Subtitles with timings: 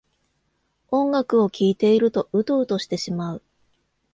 [0.89, 3.43] 音楽を聴いているとウトウトしてしまう